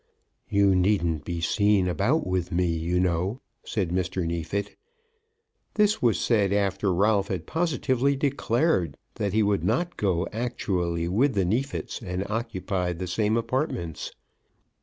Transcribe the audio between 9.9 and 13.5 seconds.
go actually with the Neefits and occupy the same